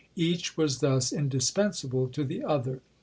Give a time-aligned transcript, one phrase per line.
[0.31, 2.81] "Each was thus indispensable to the other.